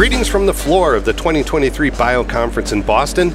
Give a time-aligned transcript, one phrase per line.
[0.00, 3.34] Greetings from the floor of the 2023 Bio Conference in Boston.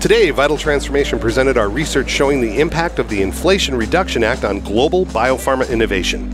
[0.00, 4.58] Today, Vital Transformation presented our research showing the impact of the Inflation Reduction Act on
[4.58, 6.28] global biopharma innovation.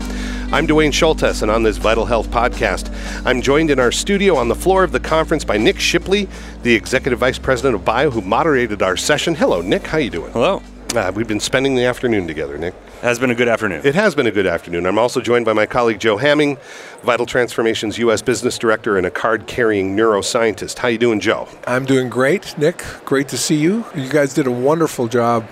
[0.51, 2.91] I'm Duane Schulthess, and on this Vital Health podcast,
[3.23, 6.27] I'm joined in our studio on the floor of the conference by Nick Shipley,
[6.63, 9.35] the Executive Vice President of Bio, who moderated our session.
[9.35, 9.85] Hello, Nick.
[9.85, 10.31] How you doing?
[10.31, 10.63] Hello.
[10.95, 12.73] Uh, we've been spending the afternoon together, Nick.
[13.01, 13.81] Has been a good afternoon.
[13.85, 14.87] It has been a good afternoon.
[14.87, 16.57] I'm also joined by my colleague Joe Hammang,
[17.03, 18.23] Vital Transformation's U.S.
[18.23, 20.79] Business Director and a card-carrying neuroscientist.
[20.79, 21.47] How you doing, Joe?
[21.67, 22.83] I'm doing great, Nick.
[23.05, 23.85] Great to see you.
[23.95, 25.47] You guys did a wonderful job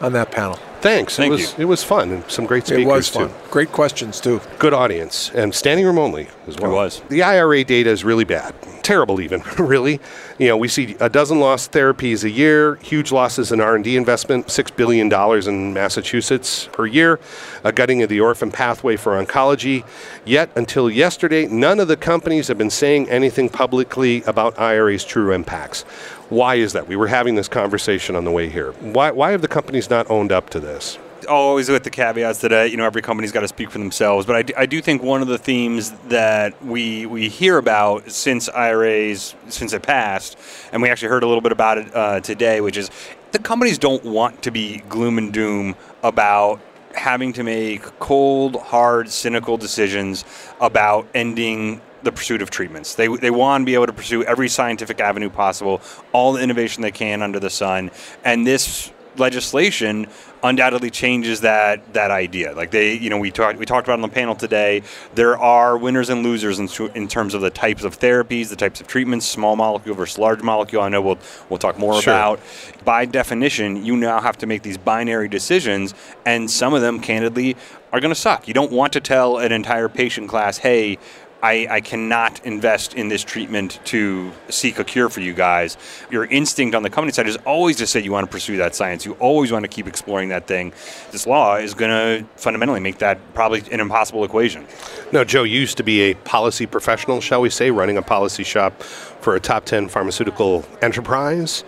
[0.00, 0.58] on that panel.
[0.80, 1.16] Thanks.
[1.16, 1.62] Thank it was you.
[1.62, 3.28] it was fun and some great speakers it was fun.
[3.28, 3.34] too.
[3.50, 4.40] Great questions too.
[4.60, 6.70] Good audience and standing room only as well.
[6.70, 7.02] It was.
[7.08, 8.54] The IRA data is really bad,
[8.84, 9.42] terrible even.
[9.58, 9.98] really,
[10.38, 13.82] you know, we see a dozen lost therapies a year, huge losses in R and
[13.82, 17.18] D investment, six billion dollars in Massachusetts per year,
[17.64, 19.84] a gutting of the orphan pathway for oncology.
[20.24, 25.32] Yet until yesterday, none of the companies have been saying anything publicly about IRA's true
[25.32, 25.82] impacts.
[26.28, 26.86] Why is that?
[26.86, 28.70] We were having this conversation on the way here.
[28.74, 31.00] Why, why have the companies not owned up to this?
[31.30, 34.26] Always with the caveats that uh, you know every company's got to speak for themselves,
[34.26, 38.10] but I do, I do think one of the themes that we we hear about
[38.10, 40.36] since IRAs since it passed,
[40.72, 42.90] and we actually heard a little bit about it uh, today, which is
[43.30, 46.60] the companies don't want to be gloom and doom about
[46.96, 50.24] having to make cold, hard, cynical decisions
[50.60, 52.96] about ending the pursuit of treatments.
[52.96, 55.80] They, they want to be able to pursue every scientific avenue possible,
[56.12, 57.92] all the innovation they can under the sun.
[58.24, 60.06] And this legislation
[60.42, 62.54] undoubtedly changes that that idea.
[62.54, 64.82] Like they, you know, we talked we talked about on the panel today.
[65.14, 68.80] There are winners and losers in, in terms of the types of therapies, the types
[68.80, 70.82] of treatments, small molecule versus large molecule.
[70.82, 72.14] I know we'll we'll talk more Sure.
[72.14, 72.40] about.
[72.84, 77.56] By definition, you now have to make these binary decisions, and some of them, candidly,
[77.92, 78.48] are going to suck.
[78.48, 80.98] You don't want to tell an entire patient class, "Hey."
[81.42, 85.76] I, I cannot invest in this treatment to seek a cure for you guys.
[86.10, 88.74] Your instinct on the company side is always to say you want to pursue that
[88.74, 89.06] science.
[89.06, 90.72] You always want to keep exploring that thing.
[91.12, 94.66] This law is going to fundamentally make that probably an impossible equation.
[95.12, 98.44] No, Joe you used to be a policy professional, shall we say, running a policy
[98.44, 101.64] shop for a top 10 pharmaceutical enterprise.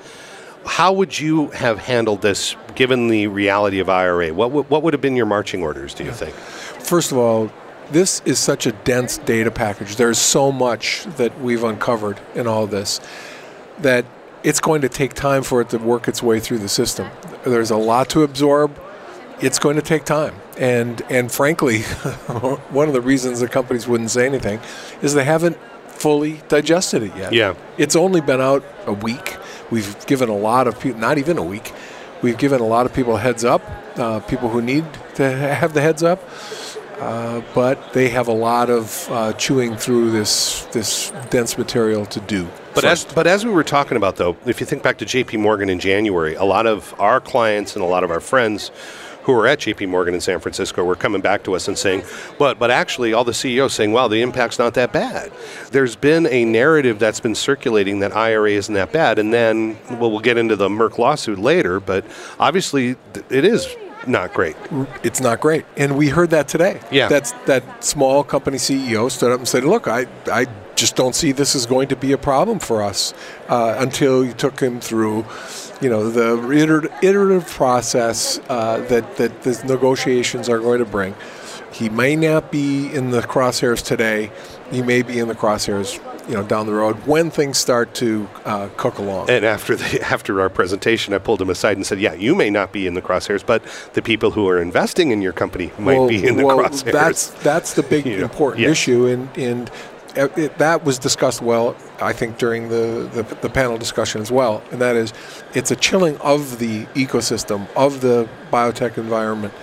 [0.66, 4.32] How would you have handled this given the reality of IRA?
[4.32, 6.34] What, would- what would have been your marching orders, do you think?
[6.34, 7.50] First of all,
[7.92, 9.96] this is such a dense data package.
[9.96, 13.00] There's so much that we've uncovered in all this
[13.80, 14.04] that
[14.42, 17.08] it's going to take time for it to work its way through the system.
[17.44, 18.78] There's a lot to absorb.
[19.40, 20.34] It's going to take time.
[20.58, 21.82] And and frankly,
[22.70, 24.60] one of the reasons the companies wouldn't say anything
[25.00, 25.56] is they haven't
[25.88, 27.32] fully digested it yet.
[27.32, 27.54] Yeah.
[27.78, 29.36] It's only been out a week.
[29.70, 31.72] We've given a lot of people, not even a week,
[32.22, 33.62] we've given a lot of people a heads up,
[33.96, 36.20] uh, people who need to have the heads up.
[37.02, 42.20] Uh, but they have a lot of uh, chewing through this this dense material to
[42.20, 42.46] do.
[42.76, 45.40] But as, but as we were talking about, though, if you think back to JP
[45.40, 48.70] Morgan in January, a lot of our clients and a lot of our friends
[49.24, 52.04] who were at JP Morgan in San Francisco were coming back to us and saying,
[52.38, 55.32] but, but actually, all the CEOs saying, wow, the impact's not that bad.
[55.72, 59.18] There's been a narrative that's been circulating that IRA isn't that bad.
[59.18, 62.04] And then, well, we'll get into the Merck lawsuit later, but
[62.38, 62.96] obviously,
[63.28, 63.66] it is
[64.06, 64.56] not great.
[65.02, 65.64] it's not great.
[65.76, 66.80] And we heard that today.
[66.90, 67.08] Yeah.
[67.08, 71.32] That's that small company CEO stood up and said, "Look, I I just don't see
[71.32, 73.14] this is going to be a problem for us
[73.48, 75.24] uh, until you took him through."
[75.80, 81.14] You know the iter- iterative process uh, that that the negotiations are going to bring.
[81.72, 84.30] He may not be in the crosshairs today.
[84.70, 88.28] He may be in the crosshairs, you know, down the road when things start to
[88.44, 89.30] uh, cook along.
[89.30, 92.50] And after the after our presentation, I pulled him aside and said, "Yeah, you may
[92.50, 93.62] not be in the crosshairs, but
[93.94, 97.30] the people who are investing in your company might be in the well, crosshairs." That's
[97.42, 98.70] that's the big You know, important yeah.
[98.70, 99.70] issue, and and
[100.16, 104.62] it, that was discussed well, I think, during the, the the panel discussion as well.
[104.70, 105.12] And that is,
[105.54, 109.54] it's a chilling of the ecosystem of the biotech environment.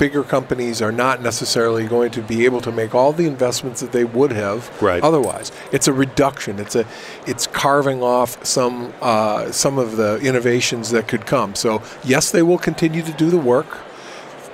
[0.00, 3.92] Bigger companies are not necessarily going to be able to make all the investments that
[3.92, 5.02] they would have Right.
[5.02, 5.52] otherwise.
[5.72, 6.58] It's a reduction.
[6.58, 6.86] It's a
[7.26, 11.54] it's carving off some uh, some of the innovations that could come.
[11.54, 13.76] So yes, they will continue to do the work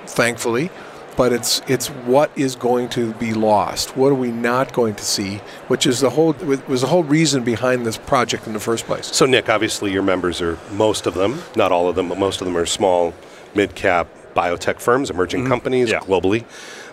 [0.05, 0.69] thankfully.
[1.17, 3.97] But it's it's what is going to be lost.
[3.97, 5.37] What are we not going to see?
[5.69, 6.33] Which is the whole
[6.67, 9.07] was the whole reason behind this project in the first place.
[9.15, 12.41] So, Nick, obviously your members are most of them, not all of them, but most
[12.41, 13.15] of them are small,
[13.55, 15.51] mid cap biotech firms, emerging mm-hmm.
[15.51, 16.01] companies Yeah.
[16.01, 16.45] globally.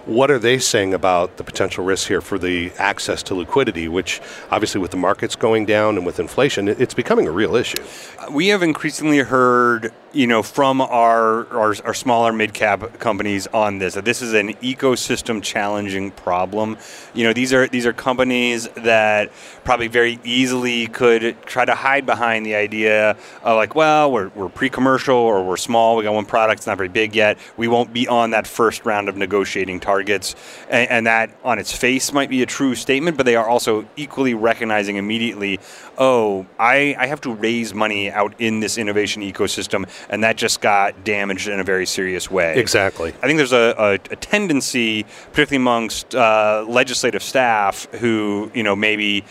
[0.05, 4.19] What are they saying about the potential risks here for the access to liquidity, which
[4.51, 7.81] obviously with the markets going down and with inflation, it's becoming a real issue?
[8.19, 13.47] Uh, we have increasingly heard you know, from our, our, our smaller mid cap companies
[13.47, 13.95] on this.
[13.95, 16.77] This is an ecosystem challenging problem.
[17.15, 19.31] You know, these are these are companies that
[19.63, 24.49] probably very easily could try to hide behind the idea of like, well, we're, we're
[24.49, 25.97] pre-commercial or we're small.
[25.97, 27.39] We got one product, it's not very big yet.
[27.57, 30.35] We won't be on that first round of negotiating targets,
[30.69, 33.87] and, and that on its face might be a true statement, but they are also
[33.95, 35.59] equally recognizing immediately,
[35.97, 40.61] oh, I, I have to raise money out in this innovation ecosystem and that just
[40.61, 42.57] got damaged in a very serious way.
[42.57, 43.13] Exactly.
[43.21, 48.75] I think there's a, a, a tendency, particularly amongst uh, legislative staff, who you know
[48.75, 49.23] maybe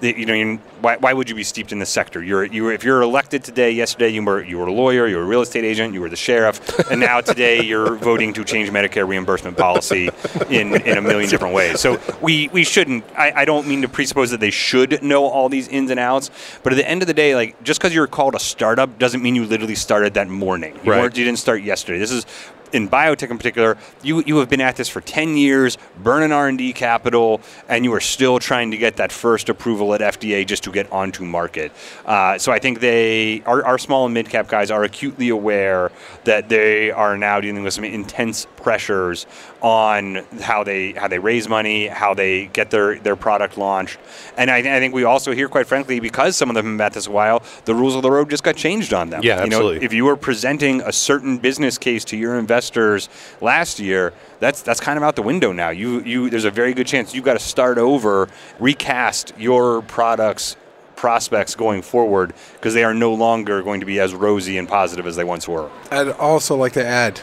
[0.00, 2.22] you know, why, why would you be steeped in this sector?
[2.22, 5.22] You're, you if you're elected today, yesterday you were you were a lawyer, you were
[5.22, 8.70] a real estate agent, you were the sheriff, and now today you're voting to change
[8.70, 10.10] Medicare reimbursement policy
[10.48, 11.80] in, in a million different ways.
[11.80, 13.04] So we, we shouldn't.
[13.16, 16.30] I, I don't mean to presuppose that they should know all these ins and outs,
[16.62, 19.22] but at the end of the day, like just because you're called a startup doesn't
[19.22, 20.78] mean you literally started that morning.
[20.84, 21.16] You, right.
[21.16, 21.98] you didn't start yesterday.
[21.98, 22.26] This is
[22.72, 26.72] in biotech in particular, you, you have been at this for 10 years, burning R&D
[26.72, 30.72] capital, and you are still trying to get that first approval at FDA just to
[30.72, 31.72] get onto market.
[32.04, 35.90] Uh, so I think they, our, our small and mid-cap guys are acutely aware
[36.24, 39.26] that they are now dealing with some intense pressures
[39.62, 43.98] on how they how they raise money, how they get their, their product launched.
[44.36, 46.86] And I, I think we also hear, quite frankly, because some of them have been
[46.86, 49.22] at this a while, the rules of the road just got changed on them.
[49.22, 49.74] Yeah, absolutely.
[49.74, 53.08] You know, if you were presenting a certain business case to your investors
[53.40, 55.70] last year, that's that's kind of out the window now.
[55.70, 58.28] You you there's a very good chance you've got to start over,
[58.58, 60.56] recast your products
[60.96, 65.06] prospects going forward because they are no longer going to be as rosy and positive
[65.06, 65.70] as they once were.
[65.90, 67.22] I'd also like to add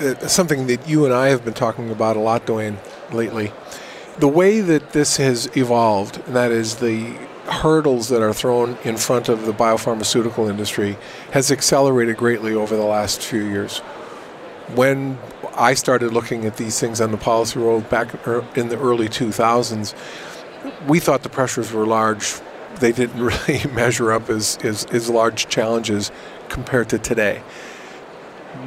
[0.00, 2.78] uh, something that you and I have been talking about a lot, Duane,
[3.10, 3.52] lately.
[4.20, 8.96] The way that this has evolved, and that is the hurdles that are thrown in
[8.96, 10.96] front of the biopharmaceutical industry,
[11.32, 13.82] has accelerated greatly over the last few years.
[14.74, 15.18] When
[15.54, 18.12] I started looking at these things on the policy road back
[18.56, 19.94] in the early 2000s,
[20.88, 22.34] we thought the pressures were large.
[22.80, 26.10] They didn't really measure up as, as, as large challenges
[26.48, 27.42] compared to today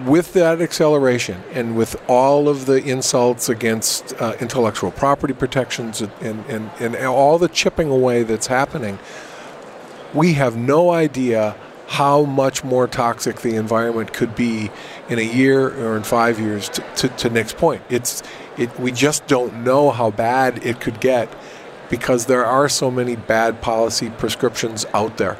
[0.05, 6.11] with that acceleration and with all of the insults against uh, intellectual property protections and,
[6.47, 8.99] and, and all the chipping away that's happening,
[10.13, 11.55] we have no idea
[11.89, 14.69] how much more toxic the environment could be
[15.09, 17.81] in a year or in five years to, to, to Nick's point.
[17.89, 18.21] It's,
[18.57, 21.27] it, we just don't know how bad it could get
[21.89, 25.39] because there are so many bad policy prescriptions out there.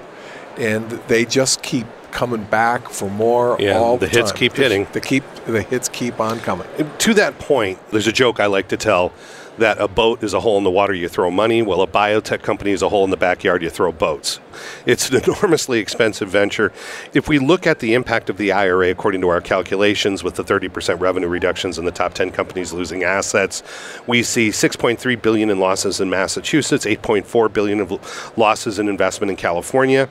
[0.58, 4.40] And they just keep coming back for more yeah, all the, the hits time.
[4.40, 4.88] keep the, hitting.
[4.92, 6.68] The keep the hits keep on coming.
[6.98, 9.14] To that point, there's a joke I like to tell
[9.60, 12.42] that a boat is a hole in the water you throw money, well a biotech
[12.42, 14.40] company is a hole in the backyard you throw boats.
[14.86, 16.72] It's an enormously expensive venture.
[17.14, 20.44] If we look at the impact of the IRA according to our calculations with the
[20.44, 23.64] 30% revenue reductions and the top 10 companies losing assets,
[24.08, 29.38] we see 6.3 billion in losses in Massachusetts, 8.4 billion of losses in investment in
[29.38, 30.10] California.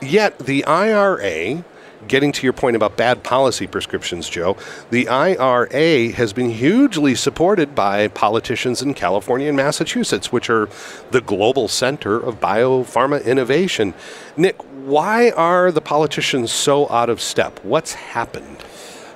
[0.00, 1.64] Yet the IRA,
[2.08, 4.56] getting to your point about bad policy prescriptions, Joe,
[4.90, 10.68] the IRA has been hugely supported by politicians in California and Massachusetts, which are
[11.10, 13.94] the global center of biopharma innovation.
[14.36, 17.60] Nick, why are the politicians so out of step?
[17.64, 18.64] What's happened?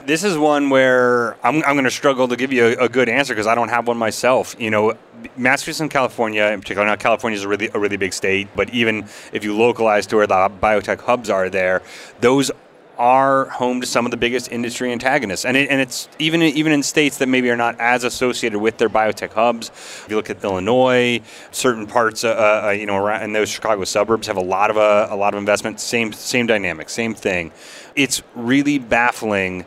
[0.06, 3.08] this is one where I'm, I'm going to struggle to give you a, a good
[3.08, 4.54] answer because I don't have one myself.
[4.58, 4.96] You know,
[5.36, 8.70] Massachusetts and California, in particular, now California is a really a really big state, but
[8.70, 11.82] even if you localize to where the biotech hubs are there,
[12.20, 12.50] those
[12.98, 16.72] are home to some of the biggest industry antagonists, and it, and it's even even
[16.72, 19.68] in states that maybe are not as associated with their biotech hubs.
[19.68, 23.84] If you look at Illinois, certain parts, uh, uh, you know, around in those Chicago
[23.84, 25.80] suburbs have a lot of uh, a lot of investment.
[25.80, 27.52] Same same dynamic, same thing.
[27.94, 29.66] It's really baffling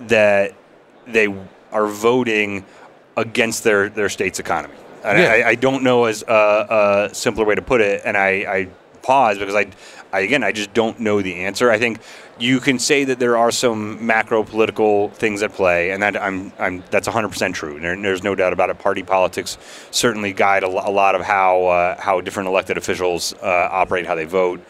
[0.00, 0.54] that
[1.06, 1.34] they
[1.72, 2.64] are voting
[3.16, 4.74] against their, their state's economy.
[5.04, 5.28] And yeah.
[5.28, 8.68] I, I, don't know as a, a, simpler way to put it, and I, I
[9.02, 9.66] pause because I,
[10.12, 11.70] I, again, I just don't know the answer.
[11.70, 12.00] I think
[12.38, 16.52] you can say that there are some macro political things at play, and that I'm,
[16.58, 17.80] I'm that's 100% true.
[17.80, 18.78] There, there's no doubt about it.
[18.78, 19.56] Party politics
[19.90, 24.24] certainly guide a, lot of how uh, how different elected officials uh, operate, how they
[24.24, 24.60] vote.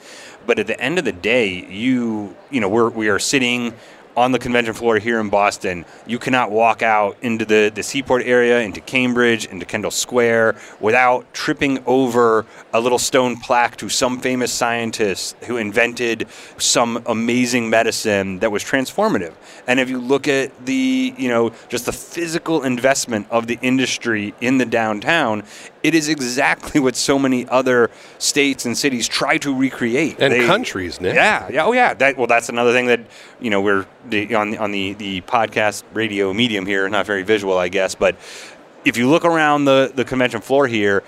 [0.46, 3.74] But at the end of the day, you you know we're we are sitting
[4.16, 8.22] on the convention floor here in Boston, you cannot walk out into the, the seaport
[8.24, 14.18] area, into Cambridge, into Kendall Square without tripping over a little stone plaque to some
[14.20, 19.34] famous scientist who invented some amazing medicine that was transformative.
[19.66, 24.34] And if you look at the, you know, just the physical investment of the industry
[24.40, 25.42] in the downtown,
[25.82, 30.16] it is exactly what so many other states and cities try to recreate.
[30.18, 31.14] And they, countries, Nick.
[31.14, 31.94] Yeah, yeah, oh yeah.
[31.94, 33.00] That, well, that's another thing that
[33.40, 37.58] you know we're the, on on the the podcast radio medium here, not very visual,
[37.58, 38.16] I guess, but
[38.84, 41.02] if you look around the, the convention floor here,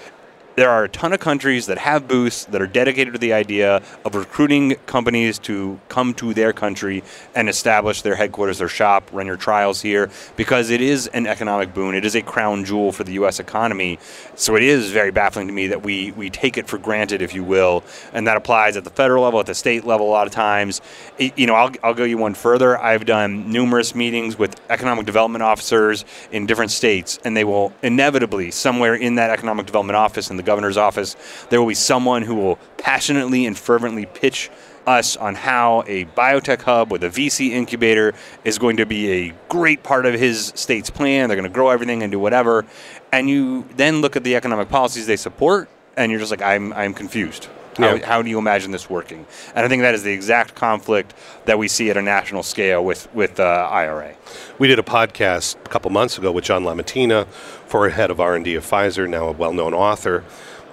[0.59, 3.81] there are a ton of countries that have booths that are dedicated to the idea
[4.05, 7.05] of recruiting companies to come to their country
[7.37, 11.73] and establish their headquarters, their shop, run your trials here, because it is an economic
[11.73, 11.95] boon.
[11.95, 13.39] It is a crown jewel for the U.S.
[13.39, 14.01] economy.
[14.35, 17.37] So it is very baffling to me that we, we take it for granted, if
[17.37, 20.27] you will, and that applies at the federal level, at the state level, a lot
[20.27, 20.81] of times.
[21.19, 22.77] It, you know, I'll, I'll go you one further.
[22.77, 28.51] I've done numerous meetings with economic development officers in different states, and they will inevitably,
[28.51, 31.17] somewhere in that economic development office in the governor's office,
[31.51, 34.51] there will be someone who will passionately and fervently pitch
[34.89, 38.15] us on how a biotech hub with a VC incubator
[38.45, 41.29] is going to be a great part of his state's plan.
[41.29, 42.65] They're going to grow everything and do whatever.
[43.13, 46.73] And you then look at the economic policies they support, and you're just like, I'm,
[46.73, 47.49] I'm confused.
[47.79, 48.07] How, Yeah.
[48.07, 49.25] how do you imagine this working?
[49.55, 51.15] And I think that is the exact conflict
[51.47, 54.15] that we see at a national scale with, with uh, IRA.
[54.59, 57.27] We did a podcast a couple months ago with John LaMattina,
[57.67, 60.25] former head of R&D of Pfizer, now a well-known author.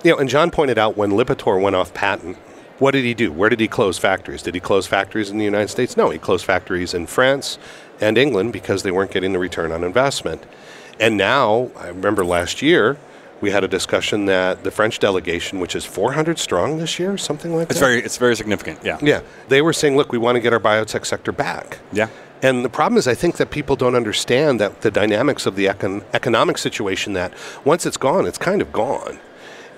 [0.04, 2.38] You know, and John pointed out when Lipitor went off patent,
[2.80, 3.32] what did he do?
[3.32, 4.42] Where did he close factories?
[4.42, 5.96] Did he close factories in the United States?
[5.96, 7.58] No, he closed factories in France
[8.02, 10.44] and England because they weren't getting the return on investment.
[11.00, 12.98] And now, I remember last year,
[13.42, 17.56] we had a discussion that the French delegation, which is 400 strong this year, something
[17.56, 17.86] like It's that.
[17.86, 18.80] very, it's very significant.
[18.84, 18.98] Yeah.
[19.02, 21.80] Yeah, they were saying, look, we want to get our biotech sector back.
[21.92, 22.08] Yeah.
[22.42, 25.66] And the problem is, I think that people don't understand that the dynamics of the
[25.68, 27.14] econ- economic situation.
[27.14, 29.20] That once it's gone, it's kind of gone.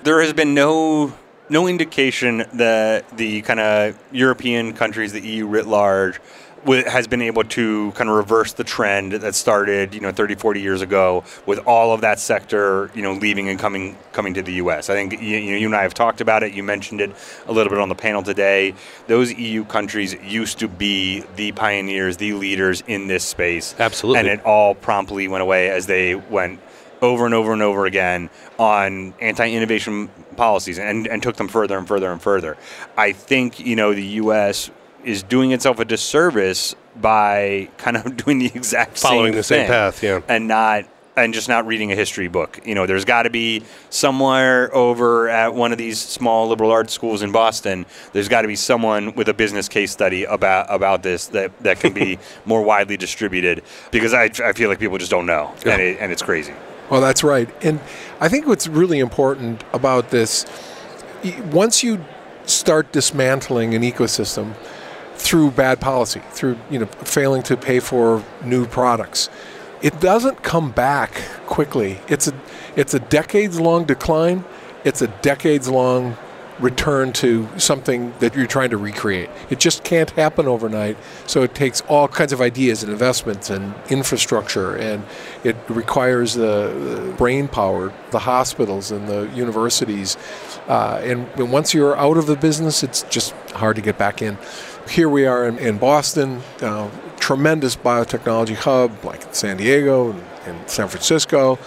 [0.03, 1.13] there has been no
[1.49, 6.19] no indication that the kind of European countries, the EU writ large,
[6.65, 10.61] has been able to kind of reverse the trend that started, you know, 30, 40
[10.61, 14.53] years ago with all of that sector, you know, leaving and coming coming to the
[14.53, 14.89] U.S.
[14.89, 16.53] I think you, you you and I have talked about it.
[16.53, 17.11] You mentioned it
[17.47, 18.73] a little bit on the panel today.
[19.07, 23.75] Those EU countries used to be the pioneers, the leaders in this space.
[23.77, 24.19] Absolutely.
[24.19, 26.59] And it all promptly went away as they went
[27.01, 31.87] over and over and over again on anti-innovation policies and, and took them further and
[31.87, 32.57] further and further.
[32.95, 34.71] I think you know the U.S.
[35.07, 39.67] is doing itself a disservice by kind of doing the exact Following same the same
[39.67, 40.21] path, yeah.
[40.27, 40.85] and not
[41.15, 42.59] and just not reading a history book.
[42.63, 46.93] You know, there's got to be somewhere over at one of these small liberal arts
[46.93, 47.87] schools in Boston.
[48.13, 51.79] There's got to be someone with a business case study about about this that, that
[51.79, 55.81] can be more widely distributed because I, I feel like people just don't know and,
[55.81, 56.53] it, and it's crazy.
[56.89, 57.49] Well, that's right.
[57.63, 57.79] And
[58.19, 60.45] I think what's really important about this,
[61.51, 62.05] once you
[62.45, 64.53] start dismantling an ecosystem
[65.17, 69.29] through bad policy, through you know failing to pay for new products,
[69.81, 71.13] it doesn't come back
[71.45, 71.99] quickly.
[72.07, 72.33] It's a
[72.75, 74.45] it's a decades long decline.
[74.83, 76.15] It's a decades long
[76.59, 79.29] return to something that you're trying to recreate.
[79.49, 80.97] It just can't happen overnight.
[81.27, 85.03] So it takes all kinds of ideas and investments and infrastructure, and
[85.43, 90.17] it requires the, brain power, the hospitals and the universities.
[90.67, 94.37] Uh, and once you're out of the business, it's just hard to get back in.
[94.89, 96.89] Here we are in, in Boston, uh,
[97.19, 101.59] tremendous biotechnology hub like San Diego and, and San Francisco.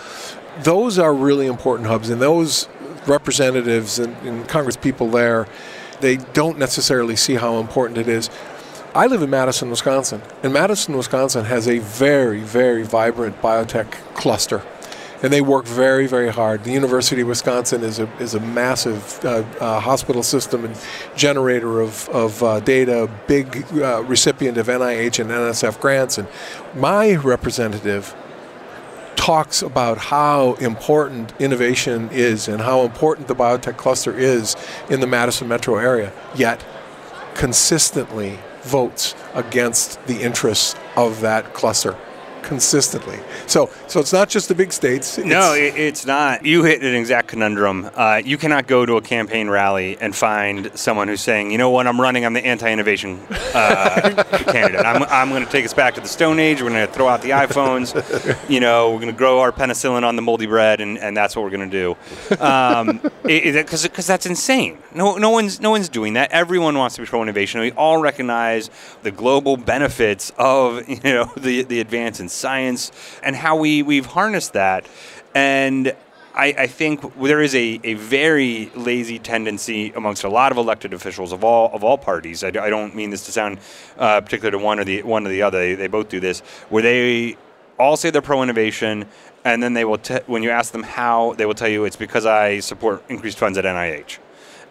[0.63, 2.69] Those are really important hubs, and those
[3.07, 5.47] representatives and, and Congress people there,
[6.01, 8.31] they don't necessarily see how important it is.
[8.95, 14.63] I live in Madison, Wisconsin, and Madison, Wisconsin has a very, very vibrant biotech cluster.
[15.23, 16.65] And they work very, very hard.
[16.65, 20.77] The University of Wisconsin is a, is a massive uh, uh, hospital system and
[21.15, 26.17] generator of, of uh, data, big uh, recipient of NIH and NSF grants.
[26.17, 26.27] And
[26.75, 28.15] my representative
[29.17, 34.57] talks about how important innovation is and how important the biotech cluster is
[34.89, 36.65] in the Madison metro area, yet
[37.35, 41.97] consistently votes against the interests of that cluster.
[42.43, 43.19] Consistently.
[43.47, 45.19] So, so it's not just the big states.
[45.19, 46.45] It's, no, it, it's not.
[46.45, 47.91] You hit an exact conundrum.
[47.95, 51.71] Uh, you cannot go to a campaign rally and find someone who's saying, you know
[51.71, 53.21] what, I'm running, I'm the anti-innovation
[53.55, 54.85] uh, candidate.
[54.85, 56.63] I'm, I'm going to take us back to the Stone Age.
[56.63, 57.91] We're going to throw out the iPhones.
[58.51, 61.37] You know, we're going to grow our penicillin on the moldy bread, and, and that's
[61.37, 61.97] what we're going to do.
[62.29, 64.79] Because um, because that's insane.
[64.95, 66.33] No, no one's no one's doing that.
[66.33, 67.61] Everyone wants to be pro innovation.
[67.61, 68.71] We all recognize
[69.03, 74.07] the global benefits of you know the the advance in science and how we, we've
[74.07, 74.87] harnessed that.
[75.35, 75.95] And
[76.35, 80.95] I, I, think there is a, a very lazy tendency amongst a lot of elected
[80.95, 82.45] officials of all of all parties.
[82.45, 83.59] I, I don't mean this to sound
[83.99, 85.59] uh, particular to one or the one or the other.
[85.59, 87.37] They, they both do this, where they
[87.79, 89.07] all say they're pro innovation,
[89.45, 91.97] and then they will te- when you ask them how, they will tell you it's
[91.97, 94.19] because I support increased funds at NIH.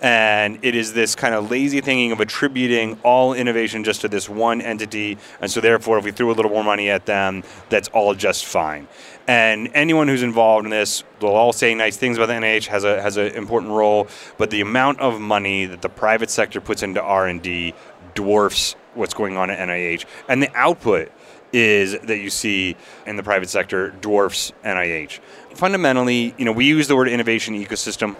[0.01, 4.29] And it is this kind of lazy thinking of attributing all innovation just to this
[4.29, 5.17] one entity.
[5.41, 8.45] And so, therefore, if we threw a little more money at them, that's all just
[8.45, 8.87] fine.
[9.27, 12.83] And anyone who's involved in this, they'll all say nice things about the NIH has
[12.83, 16.81] a has an important role, but the amount of money that the private sector puts
[16.81, 17.73] into R and D
[18.15, 21.11] dwarfs what's going on at NIH, and the output
[21.53, 22.75] is that you see
[23.05, 25.19] in the private sector dwarfs NIH.
[25.53, 28.15] Fundamentally, you know, we use the word innovation ecosystem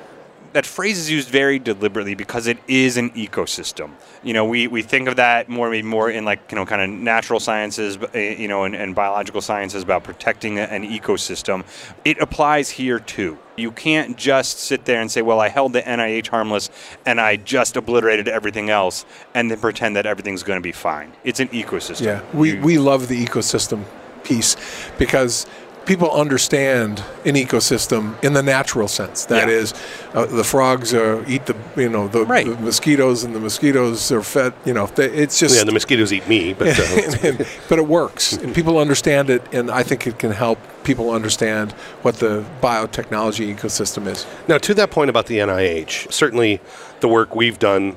[0.54, 3.92] that phrase is used very deliberately because it is an ecosystem.
[4.24, 6.82] You know, we, we think of that more maybe more in like you know kind
[6.82, 11.64] of natural sciences, eh, you know, and, and biological sciences about protecting an ecosystem.
[12.04, 13.38] It applies here too.
[13.56, 16.70] You can't just sit there and say, "Well, I held the NIH harmless
[17.06, 21.14] and I just obliterated everything else," and then pretend that everything's going to be fine.
[21.24, 22.06] It's an ecosystem.
[22.06, 23.84] Yeah, we we love the ecosystem
[24.24, 24.56] piece
[24.98, 25.46] because
[25.86, 29.26] people understand an ecosystem in the natural sense.
[29.26, 29.56] That yeah.
[29.56, 29.74] is,
[30.14, 32.46] uh, the frogs uh, eat the you know the, right.
[32.46, 34.54] the, mosquitoes, and the mosquitoes are fed.
[34.66, 35.64] You know, they, it's just yeah.
[35.64, 39.44] The mosquitoes eat me, but uh, and, and, but it works, and people understand it,
[39.54, 41.72] and I think it can help people understand
[42.04, 44.26] what the biotechnology ecosystem is.
[44.48, 46.62] Now, to that point about the NIH, certainly
[47.00, 47.96] the work we've done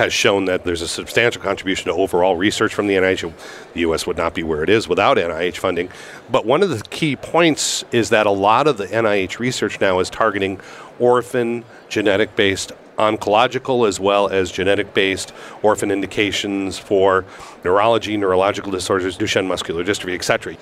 [0.00, 3.30] has shown that there's a substantial contribution to overall research from the NIH.
[3.74, 4.06] The U.S.
[4.06, 5.90] would not be where it is without NIH funding.
[6.30, 9.98] But one of the key points is that a lot of the NIH research now
[10.00, 10.58] is targeting
[10.98, 17.26] orphan genetic based oncological as well as genetic based orphan indications for
[17.62, 20.56] neurology, neurological disorders, Duchenne muscular dystrophy, etc.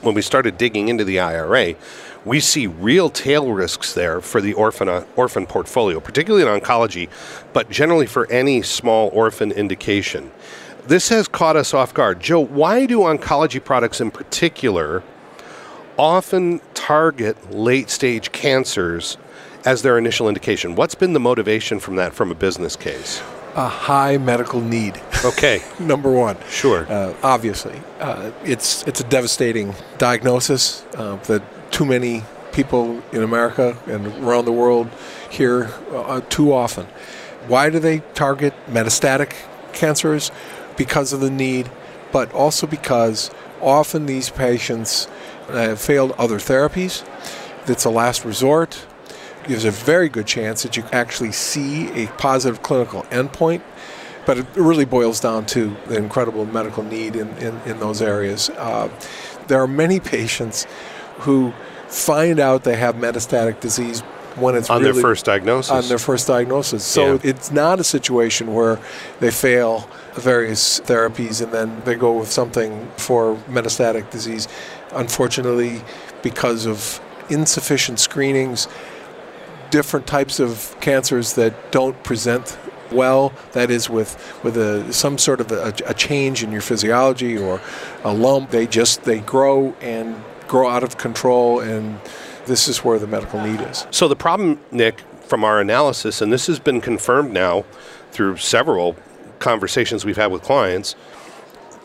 [0.00, 1.74] When we started digging into the IRA,
[2.24, 7.08] we see real tail risks there for the orphan uh, orphan portfolio, particularly in oncology,
[7.52, 10.30] but generally for any small orphan indication.
[10.86, 12.20] This has caught us off guard.
[12.20, 15.02] Joe, why do oncology products in particular
[15.98, 19.18] often target late stage cancers
[19.64, 20.76] as their initial indication?
[20.76, 23.20] What's been the motivation from that from a business case?
[23.58, 25.00] A high medical need.
[25.24, 25.62] Okay.
[25.80, 26.36] Number one.
[26.48, 26.86] Sure.
[26.90, 32.22] Uh, obviously, uh, it's it's a devastating diagnosis uh, that too many
[32.52, 34.88] people in America and around the world
[35.28, 36.86] hear uh, too often.
[37.48, 39.32] Why do they target metastatic
[39.72, 40.30] cancers?
[40.76, 41.68] Because of the need,
[42.12, 45.08] but also because often these patients
[45.48, 47.04] have failed other therapies.
[47.66, 48.86] It's a last resort.
[49.48, 53.62] There's a very good chance that you actually see a positive clinical endpoint,
[54.26, 58.50] but it really boils down to the incredible medical need in, in, in those areas.
[58.50, 58.88] Uh,
[59.46, 60.66] there are many patients
[61.20, 61.52] who
[61.88, 64.02] find out they have metastatic disease
[64.36, 65.70] when it's on really their first diagnosis.
[65.70, 66.84] On their first diagnosis.
[66.84, 67.20] So yeah.
[67.24, 68.78] it's not a situation where
[69.20, 74.46] they fail various therapies and then they go with something for metastatic disease.
[74.92, 75.82] Unfortunately,
[76.22, 78.68] because of insufficient screenings,
[79.70, 82.58] different types of cancers that don't present
[82.90, 87.36] well, that is with with a, some sort of a, a change in your physiology
[87.36, 87.60] or
[88.04, 92.00] a lump, they just they grow and grow out of control, and
[92.46, 93.86] this is where the medical need is.
[93.90, 97.64] So the problem, Nick, from our analysis, and this has been confirmed now
[98.10, 98.96] through several
[99.38, 100.96] conversations we've had with clients,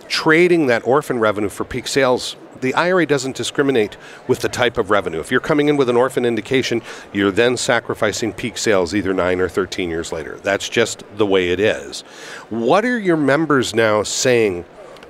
[0.08, 3.96] trading that orphan revenue for peak sales the IRA doesn't discriminate
[4.28, 5.20] with the type of revenue.
[5.20, 9.40] If you're coming in with an orphan indication, you're then sacrificing peak sales either 9
[9.40, 10.38] or 13 years later.
[10.38, 12.02] That's just the way it is.
[12.50, 14.66] What are your members now saying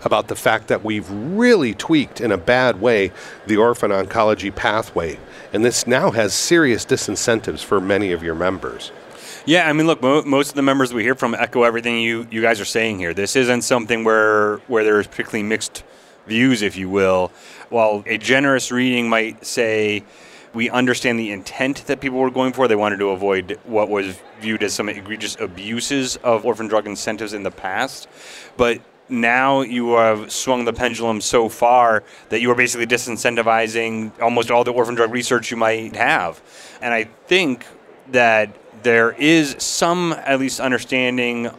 [0.06, 3.12] about the fact that we've really tweaked in a bad way
[3.48, 5.18] the orphan oncology pathway.
[5.54, 8.92] And this now has serious disincentives for many of your members.
[9.46, 12.28] Yeah, I mean, look, mo- most of the members we hear from echo everything you,
[12.32, 13.14] you guys are saying here.
[13.14, 15.84] This isn't something where where there's particularly mixed
[16.28, 17.32] views, if you will.
[17.70, 20.04] While a generous reading might say,
[20.54, 22.68] we understand the intent that people were going for.
[22.68, 27.34] They wanted to avoid what was viewed as some egregious abuses of orphan drug incentives
[27.34, 28.08] in the past.
[28.56, 34.52] But now you have swung the pendulum so far that you are basically disincentivizing almost
[34.52, 36.42] all the orphan drug research you might have.
[36.82, 37.66] And I think
[38.12, 41.50] that there is some, at least, understanding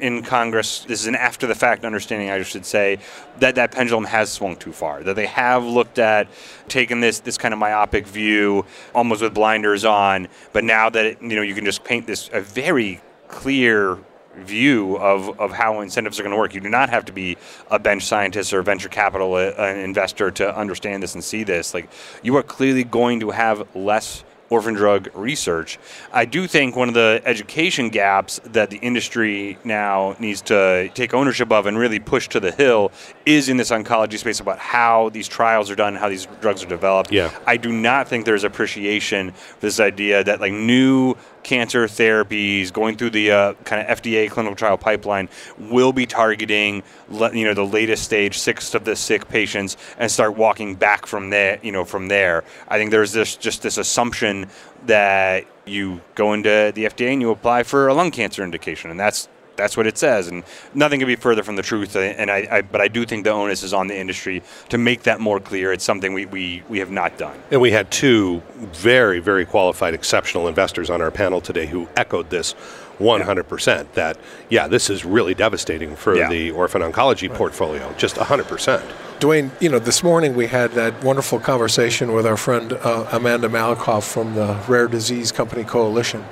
[0.00, 2.98] in Congress, this is an after the fact understanding, I should say,
[3.38, 5.02] that that pendulum has swung too far.
[5.02, 6.28] That they have looked at,
[6.68, 10.28] taken this this kind of myopic view, almost with blinders on.
[10.52, 13.98] But now that it, you know, you can just paint this a very clear
[14.36, 16.54] view of, of how incentives are going to work.
[16.54, 17.36] You do not have to be
[17.70, 21.74] a bench scientist or venture capital uh, investor to understand this and see this.
[21.74, 21.88] Like
[22.22, 25.78] you are clearly going to have less orphan drug research.
[26.12, 31.14] I do think one of the education gaps that the industry now needs to take
[31.14, 32.92] ownership of and really push to the hill
[33.24, 36.68] is in this oncology space about how these trials are done, how these drugs are
[36.68, 37.12] developed.
[37.12, 37.30] Yeah.
[37.46, 42.96] I do not think there's appreciation for this idea that like new cancer therapies going
[42.96, 47.64] through the uh, kind of FDA clinical trial pipeline will be targeting you know the
[47.64, 51.84] latest stage six of the sick patients and start walking back from there you know
[51.84, 52.44] from there.
[52.68, 54.48] I think there's this just this assumption
[54.86, 58.98] that you go into the FDA and you apply for a lung cancer indication and
[58.98, 61.96] that's that's what it says, and nothing could be further from the truth.
[61.96, 65.02] And I, I, but I do think the onus is on the industry to make
[65.04, 65.72] that more clear.
[65.72, 67.38] It's something we, we, we have not done.
[67.50, 72.30] And we had two very, very qualified, exceptional investors on our panel today who echoed
[72.30, 72.54] this
[73.00, 74.18] 100% that,
[74.50, 76.28] yeah, this is really devastating for yeah.
[76.28, 77.38] the orphan oncology right.
[77.38, 78.82] portfolio, just 100%.
[79.20, 83.48] Duane, you know, this morning we had that wonderful conversation with our friend uh, Amanda
[83.48, 86.24] Malakoff from the Rare Disease Company Coalition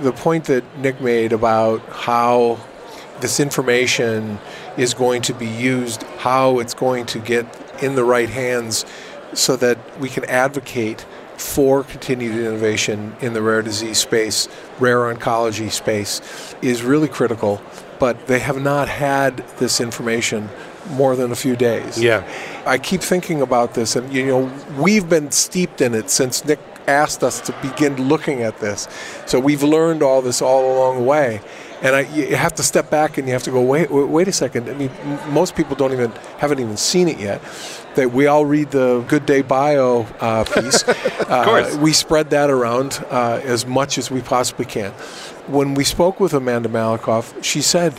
[0.00, 2.58] the point that Nick made about how
[3.20, 4.38] this information
[4.76, 7.46] is going to be used, how it's going to get
[7.82, 8.84] in the right hands
[9.32, 11.04] so that we can advocate
[11.36, 17.60] for continued innovation in the rare disease space, rare oncology space, is really critical.
[17.98, 20.48] But they have not had this information
[20.90, 22.00] more than a few days.
[22.00, 22.26] Yeah.
[22.66, 26.60] I keep thinking about this, and you know, we've been steeped in it since Nick
[26.88, 28.88] asked us to begin looking at this.
[29.26, 31.40] So we've learned all this all along the way.
[31.82, 34.28] And I, you have to step back and you have to go, wait, wait, wait
[34.28, 34.68] a second.
[34.68, 37.42] I mean, m- most people don't even haven't even seen it yet.
[37.96, 40.86] That we all read the Good Day Bio uh, piece.
[40.88, 44.92] uh, we spread that around uh, as much as we possibly can.
[45.48, 47.94] When we spoke with Amanda Malakoff, she said,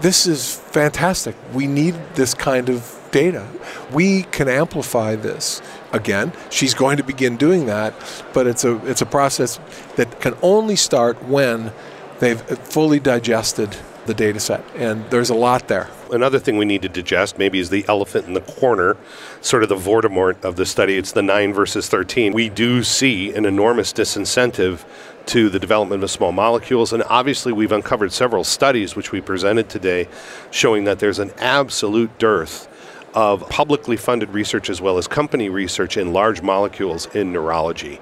[0.00, 1.34] "This is fantastic.
[1.52, 3.46] We need this kind of data.
[3.92, 5.62] We can amplify this.
[5.92, 7.94] Again, she's going to begin doing that,
[8.32, 9.58] but it's a it's a process
[9.96, 11.72] that can only start when
[12.20, 15.88] they've fully digested the data set, and there's a lot there.
[16.10, 18.96] Another thing we need to digest maybe is the elephant in the corner,
[19.40, 20.96] sort of the Voldemort of the study.
[20.96, 22.32] It's the 9 versus 13.
[22.32, 24.84] We do see an enormous disincentive
[25.26, 26.92] to the development of small molecules.
[26.92, 30.08] And obviously, we've uncovered several studies which we presented today
[30.50, 32.66] showing that there's an absolute dearth
[33.14, 38.00] of publicly funded research as well as company research in large molecules in neurology.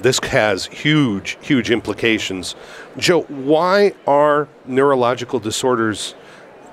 [0.00, 2.56] This has huge, huge implications.
[2.98, 6.14] Joe, why are neurological disorders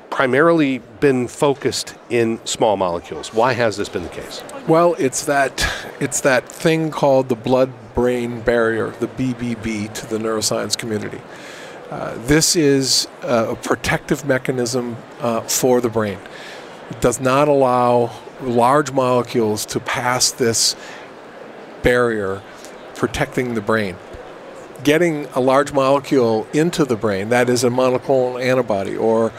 [0.10, 3.34] primarily been focused in small molecules?
[3.34, 4.42] Why has this been the case?
[4.68, 5.68] Well, it's that
[6.00, 11.22] it's that thing called the blood-brain barrier, the BBB, to the neuroscience community.
[11.92, 16.20] Uh, this is a protective mechanism uh, for the brain.
[17.02, 20.76] Does not allow large molecules to pass this
[21.84, 22.42] barrier
[22.96, 23.96] protecting the brain.
[24.84, 29.32] Getting a large molecule into the brain, that is a monoclonal antibody or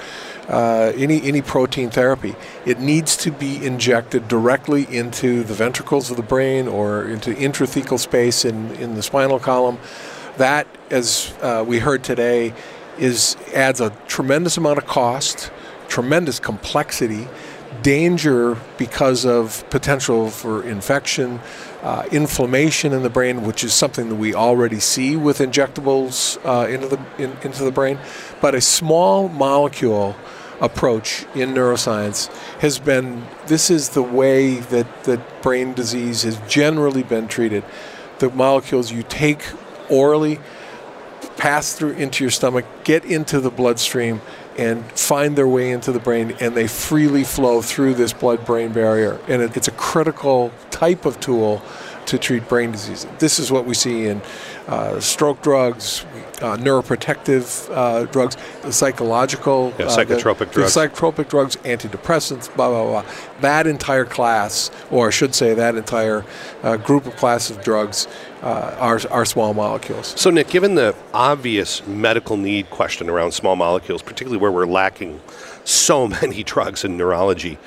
[0.49, 2.35] uh, any any protein therapy,
[2.67, 7.99] it needs to be injected directly into the ventricles of the brain or into intrathecal
[7.99, 9.79] space in, in the spinal column.
[10.37, 12.53] That, as uh, we heard today,
[12.99, 15.51] is adds a tremendous amount of cost
[15.91, 17.29] tremendous complexity,
[17.83, 21.41] danger because of potential for infection,
[21.83, 26.67] uh, inflammation in the brain, which is something that we already see with injectables uh,
[26.69, 27.99] into the in, into the brain.
[28.41, 30.17] But a small molecule
[30.61, 32.29] approach in neuroscience
[32.61, 37.65] has been this is the way that, that brain disease has generally been treated.
[38.19, 39.43] The molecules you take
[39.89, 40.39] orally
[41.37, 44.21] pass through into your stomach, get into the bloodstream,
[44.59, 48.73] and find their way into the brain, and they freely flow through this blood brain
[48.73, 49.21] barrier.
[49.29, 51.63] And it, it's a critical type of tool
[52.07, 53.07] to treat brain disease.
[53.19, 54.21] This is what we see in
[54.71, 56.07] uh, stroke drugs,
[56.41, 62.69] uh, neuroprotective uh, drugs, the psychological, yeah, psychotropic the, drugs, the psychotropic drugs, antidepressants, blah
[62.69, 63.13] blah blah.
[63.41, 66.25] That entire class, or I should say, that entire
[66.63, 68.07] uh, group of class of drugs,
[68.43, 70.19] uh, our, our small molecules.
[70.19, 75.21] So, Nick, given the obvious medical need question around small molecules, particularly where we're lacking
[75.65, 77.59] so many drugs in neurology,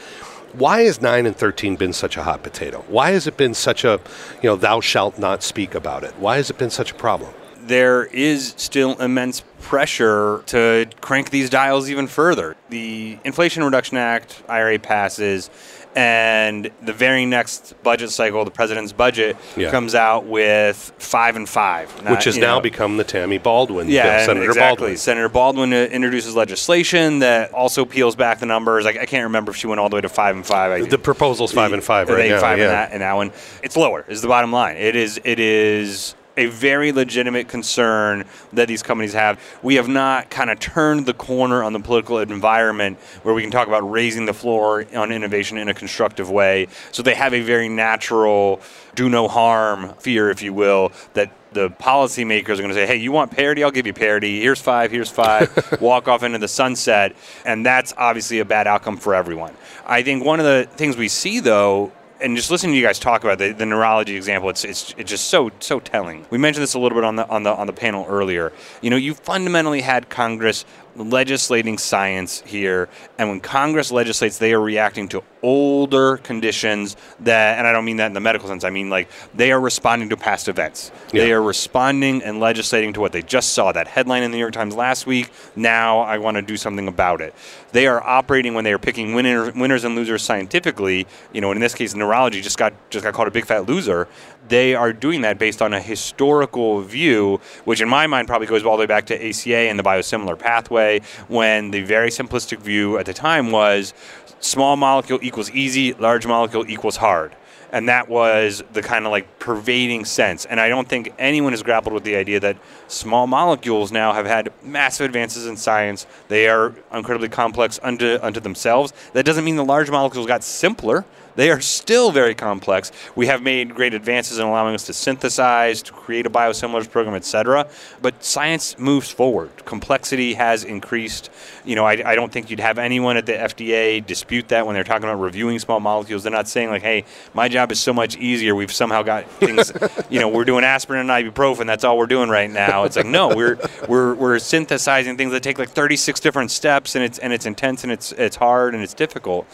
[0.54, 2.84] why has 9 and 13 been such a hot potato?
[2.88, 4.00] Why has it been such a,
[4.42, 6.14] you know, thou shalt not speak about it?
[6.18, 7.34] Why has it been such a problem?
[7.60, 12.56] There is still immense pressure to crank these dials even further.
[12.70, 15.50] The Inflation Reduction Act, IRA passes,
[15.96, 19.72] and the very next budget cycle, the president's budget, Yeah.
[19.72, 24.18] comes out with five and five, Which has now know, become the Tammy Baldwin yeah,
[24.18, 24.78] bill, Senator exactly.
[24.82, 24.98] Baldwin.
[24.98, 28.86] Senator Baldwin uh, introduces legislation that also peels back the numbers.
[28.86, 30.72] Like I can't remember if she went all the way to five and five.
[30.72, 32.64] I, The proposal's five and five right now, Five yeah.
[32.66, 33.32] and that, and that one.
[33.62, 34.04] It's lower.
[34.08, 34.78] Is the bottom line.
[34.78, 35.20] It is.
[35.24, 39.40] It is a very legitimate concern that these companies have.
[39.62, 43.52] We have not kind of turned the corner on the political environment where we can
[43.52, 46.68] talk about raising the floor on innovation in a constructive way.
[46.92, 48.62] So they have a very natural
[48.96, 52.96] do no harm fear, if you will, that the policymakers are going to say, hey,
[52.96, 53.64] you want parity?
[53.64, 54.42] I'll give you parity.
[54.42, 55.78] Here's five, here's five.
[55.82, 57.16] Walk off into the sunset.
[57.46, 59.54] And that's obviously a bad outcome for everyone.
[59.86, 61.92] I think one of the things we see, though,
[62.24, 65.10] and just listening to you guys talk about the, the neurology example, it's, it's it's
[65.10, 66.26] just so so telling.
[66.30, 68.54] We mentioned this a little bit on the on the on the panel earlier.
[68.82, 74.62] You know, you fundamentally had Congress legislating science here, and when Congress legislates, they are
[74.62, 78.64] reacting to older conditions that, and I don't mean that in the medical sense.
[78.64, 80.92] I mean like they are responding to past events.
[81.12, 83.72] They are responding and legislating to what they just saw.
[83.72, 85.32] That headline in the New York Times last week.
[85.56, 87.36] Now I want to do something about it.
[87.72, 91.08] They are operating when they are picking winner, winners and losers scientifically.
[91.34, 94.08] You know, in this case, neurology just got just got called a big fat loser.
[94.48, 98.64] They are doing that based on a historical view, which in my mind probably goes
[98.64, 102.98] all the way back to ACA and the biosimilar pathway, when the very simplistic view
[102.98, 103.94] at the time was
[104.40, 107.36] small molecule equals easy, large molecule equals hard
[107.74, 110.46] and that was the kind of like pervading sense.
[110.46, 112.56] And I don't think anyone has grappled with the idea that
[112.88, 116.06] small molecules now have had massive advances in science.
[116.28, 118.94] They are incredibly complex unto unto themselves.
[119.14, 121.04] That doesn't mean the large molecules got simpler.
[121.36, 122.92] They are still very complex.
[123.16, 127.16] We have made great advances in allowing us to synthesize, to create a biosimilars program,
[127.16, 127.68] et cetera.
[128.02, 129.50] But science moves forward.
[129.66, 131.30] Complexity has increased.
[131.66, 134.76] You know, I, I don't think you'd have anyone at the FDA dispute that when
[134.76, 136.24] they're talking about reviewing small molecules.
[136.24, 138.54] They're not saying like, "Hey, my job is so much easier.
[138.54, 139.72] We've somehow got things.
[140.10, 141.66] you know, we're doing aspirin and ibuprofen.
[141.66, 145.42] That's all we're doing right now." It's like, no, we're we're we're synthesizing things that
[145.42, 148.84] take like 36 different steps, and it's and it's intense and it's it's hard and
[148.84, 149.48] it's difficult.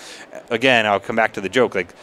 [0.49, 1.93] Again, I'll come back to the joke like.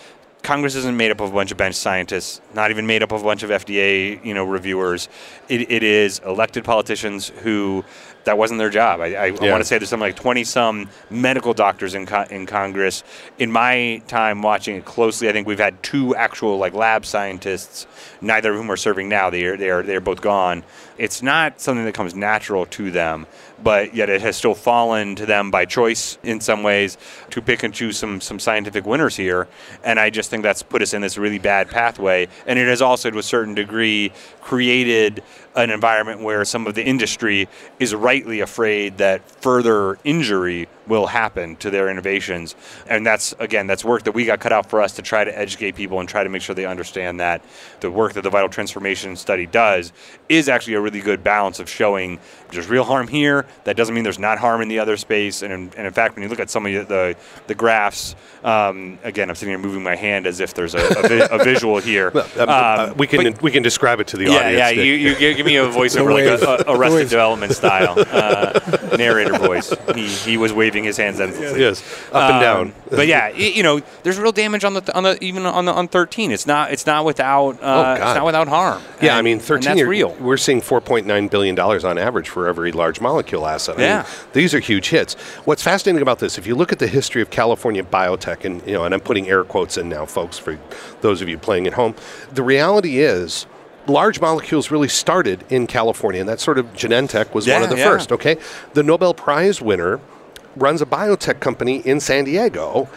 [0.43, 3.21] Congress isn't made up of a bunch of bench scientists, not even made up of
[3.21, 5.09] a bunch of FDA, you know, reviewers.
[5.49, 7.85] It, it is elected politicians who
[8.27, 9.01] that wasn't their job.
[9.01, 12.27] I, I, I want to say there's something like 20 some medical doctors in co-
[12.29, 13.03] in Congress.
[13.39, 17.87] In my time watching it closely, I think we've had two actual like lab scientists,
[18.21, 19.31] neither of whom are serving now.
[19.31, 20.65] They are they are they're both gone.
[20.99, 23.27] It's not something that comes natural to them,
[23.63, 26.99] but yet it has still fallen to them by choice in some ways
[27.31, 29.49] to pick and choose some some scientific winners here.
[29.85, 32.29] And I just think that's put us in this really bad pathway.
[32.47, 35.23] And it has also, to a certain degree, created
[35.57, 37.49] an environment where some of the industry
[37.81, 42.55] is rightly afraid that further injury will happen to their innovations.
[42.89, 45.37] And that's, again, that's work that we got cut out for us to try to
[45.37, 47.43] educate people and try to make sure they understand that
[47.81, 49.93] the work that the Vital Transformation Study does
[50.29, 52.21] is actually a really good balance of showing
[52.53, 53.47] there's real harm here.
[53.65, 55.43] That doesn't mean there's not harm in the other space.
[55.43, 57.17] And in, and in fact, when you look at some of the,
[57.49, 58.15] the graphs,
[58.45, 61.43] um, again, I'm sitting here moving my hand as if there's a, a, vi- a
[61.43, 62.13] visual here.
[62.37, 64.59] Um, uh, we can but- we can describe it to the yeah, audience.
[64.59, 64.69] yeah.
[64.71, 64.77] Nick.
[64.77, 65.17] You, you
[65.47, 66.25] give me a voiceover like
[66.67, 67.09] a, a Arrested.
[67.09, 69.73] Development style uh, narrator voice.
[69.95, 71.61] He, he was waving his hands endlessly.
[71.61, 71.83] yes,
[72.13, 72.75] up and Um, down.
[72.91, 75.89] but yeah, you know, there's real damage on the on the even on the on
[75.89, 76.31] 13.
[76.33, 78.83] It's not it's not without uh, Oh, it's not without harm.
[79.01, 80.15] Yeah, I And- mean, and 13 that's real.
[80.21, 83.75] We're seeing 4.9 billion dollars on average for every large molecule asset.
[83.77, 84.07] I mean, Yeah.
[84.33, 85.15] these are huge hits.
[85.45, 88.73] What's fascinating about this, if you look at the history of California biotech, and you
[88.75, 90.59] know, and I'm putting air quotes in now, folks, for
[91.01, 91.95] those of you playing at home,
[92.33, 93.47] the reality is.
[93.87, 97.77] Large molecules really started in California, and that sort of Genentech was one of the
[97.77, 97.85] yeah.
[97.85, 98.11] first.
[98.11, 98.37] Okay,
[98.75, 100.01] the Nobel Prize winner
[100.57, 102.89] runs a biotech company in San Diego.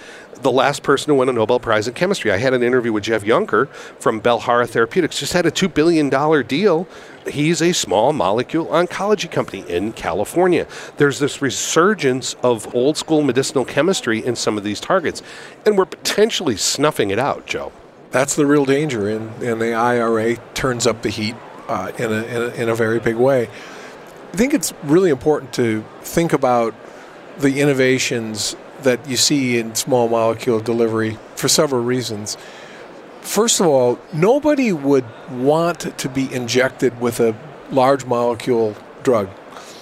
[0.41, 2.31] The last person to win a Nobel Prize in chemistry.
[2.31, 3.67] I had an interview with Jeff Jonker
[3.99, 5.19] from Belharra Therapeutics.
[5.19, 6.87] Just had a two billion dollar deal.
[7.27, 10.65] He's a small molecule oncology company in California.
[10.95, 15.21] There's this resurgence of old school medicinal chemistry in some of these targets,
[15.65, 17.73] and we're potentially snuffing it out, Joe.
[18.11, 21.35] That's the real danger, and, and the IRA turns up the heat
[21.67, 23.47] uh, in, a, in, a, in a very big way.
[24.33, 26.73] I think it's really important to think about
[27.37, 32.37] the innovations that you see in small molecule delivery for several reasons.
[33.21, 37.35] first of all, nobody would want to be injected with a
[37.71, 39.29] large molecule drug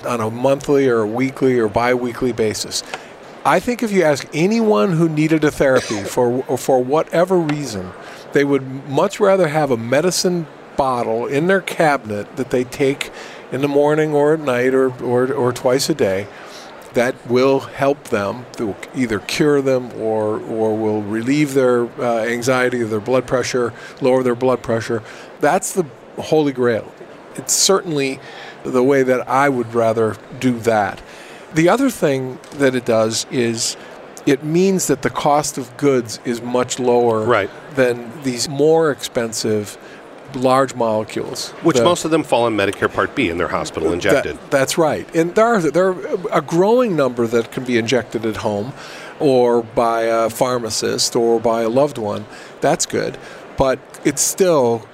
[0.05, 2.83] on a monthly or a weekly or biweekly basis.
[3.45, 7.91] I think if you ask anyone who needed a therapy for for whatever reason,
[8.33, 13.11] they would much rather have a medicine bottle in their cabinet that they take
[13.51, 16.27] in the morning or at night or, or, or twice a day
[16.93, 22.81] that will help them to either cure them or, or will relieve their uh, anxiety
[22.81, 25.03] or their blood pressure, lower their blood pressure.
[25.39, 25.85] That's the
[26.17, 26.91] holy grail.
[27.35, 28.19] It's certainly
[28.63, 31.01] the way that I would rather do that.
[31.53, 33.77] The other thing that it does is
[34.25, 37.49] it means that the cost of goods is much lower right.
[37.77, 39.77] Than these more expensive
[40.33, 41.51] large molecules.
[41.63, 44.35] Which the, most of them fall in Medicare Part B and they're hospital injected.
[44.35, 45.07] That, that's right.
[45.15, 48.73] And there are, there are a growing number that can be injected at home
[49.19, 52.25] or by a pharmacist or by a loved one.
[52.59, 53.17] That's good.
[53.57, 54.87] But it's still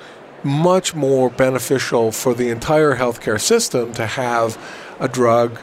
[0.44, 4.58] much more beneficial for the entire healthcare system to have
[5.00, 5.60] a drug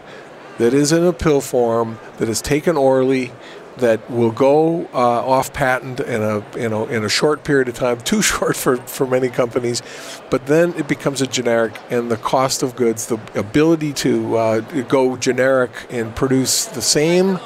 [0.59, 3.33] that is in a pill form, that is taken orally,
[3.79, 7.75] that will go uh, off patent in a, in a in a short period of
[7.75, 9.83] time, too short for, for many companies,
[10.31, 14.61] but then it becomes a generic, and the cost of goods, the ability to uh,
[14.83, 17.39] go generic and produce the same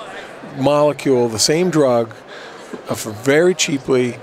[0.58, 2.14] molecule, the same drug,
[2.88, 4.18] uh, for very cheaply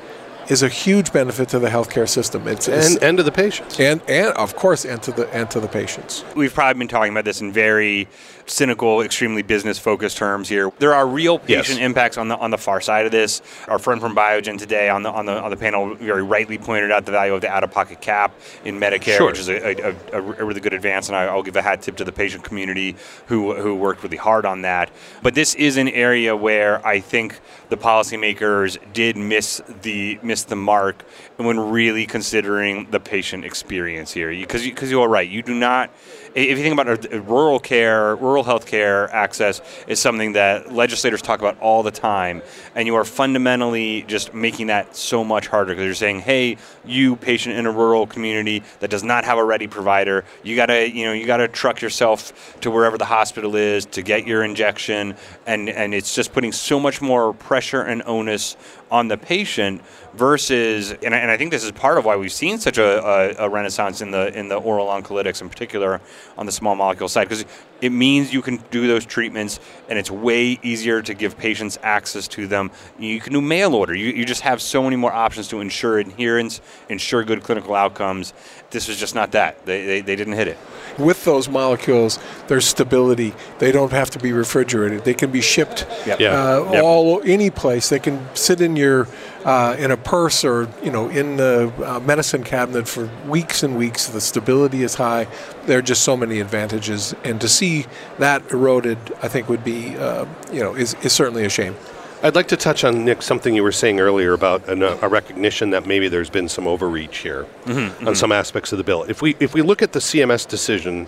[0.50, 2.48] is a huge benefit to the healthcare system.
[2.48, 3.80] It's, and, and to the patients.
[3.80, 6.24] And, and of course, and to the and to the patients.
[6.36, 8.08] We've probably been talking about this in very
[8.46, 10.72] cynical, extremely business focused terms here.
[10.80, 11.86] There are real patient yes.
[11.86, 13.42] impacts on the on the far side of this.
[13.68, 16.92] Our friend from Biogen today on the on the on the panel very rightly pointed
[16.92, 18.34] out the value of the out of pocket cap
[18.66, 19.28] in Medicare, sure.
[19.28, 21.82] which is a, a, a, a, really good advance, and I, will give a hat
[21.82, 22.96] tip to the patient community
[23.28, 24.92] who who worked really hard on that.
[25.24, 27.40] But this is an area where I think
[27.72, 31.04] the policymakers did miss the miss the mark
[31.38, 34.30] when really considering the patient experience here.
[34.30, 35.90] Because because you are right, you do not
[36.34, 41.40] if you think about rural care, rural health care access is something that legislators talk
[41.40, 42.42] about all the time,
[42.76, 47.16] and you are fundamentally just making that so much harder because you're saying, hey, you
[47.16, 51.06] patient in a rural community that does not have a ready provider, you gotta, you
[51.06, 55.16] know, you gotta truck yourself to wherever the hospital is to get your injection,
[55.46, 58.56] and and it's just putting so much more pressure and onus
[58.90, 59.82] on the patient
[60.14, 63.40] versus, and I, and I, think this is part of why we've seen such a,
[63.40, 66.02] a, a, renaissance in the in the oral oncolytics, in particular
[66.38, 67.46] on the small molecule side, because
[67.82, 72.28] it means you can do those treatments, and it's way easier to give patients access
[72.30, 72.72] to them.
[73.00, 73.96] You can do mail order.
[73.96, 78.34] You, you just have so many more options to ensure adherence, ensure good clinical outcomes.
[78.70, 79.66] This was just not that.
[79.66, 80.58] They, they, they didn't hit it.
[80.98, 83.34] With those molecules, there's stability.
[83.60, 85.04] They don't have to be refrigerated.
[85.04, 86.20] They can be shipped yep.
[86.20, 86.84] Uh, yep.
[86.84, 87.90] all any place.
[87.90, 89.08] They can sit in your
[89.46, 93.78] uh, in a purse or you know in the uh, medicine cabinet for weeks and
[93.78, 94.08] weeks.
[94.08, 95.28] The stability is high.
[95.66, 97.86] There are just so many advantages, and to see
[98.20, 101.76] that eroded, I think would be uh, you know is, is certainly a shame.
[102.24, 105.72] I'd like to touch on Nick something you were saying earlier about an, a recognition
[105.72, 108.14] that maybe there's been some overreach here mm-hmm, on mm-hmm.
[108.14, 109.04] some aspects of the bill.
[109.04, 111.08] If we if we look at the CMS decision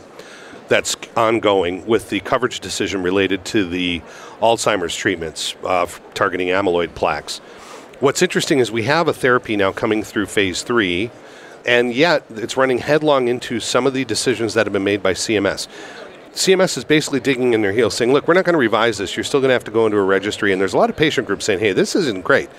[0.69, 4.01] that's ongoing with the coverage decision related to the
[4.41, 7.41] Alzheimer's treatments uh, targeting amyloid plaques.
[8.03, 11.09] What's interesting is we have a therapy now coming through phase three,
[11.65, 15.13] and yet it's running headlong into some of the decisions that have been made by
[15.13, 15.69] CMS.
[16.33, 19.15] CMS is basically digging in their heels, saying, look, we're not going to revise this.
[19.15, 20.51] You're still going to have to go into a registry.
[20.51, 22.49] And there's a lot of patient groups saying, hey, this isn't great.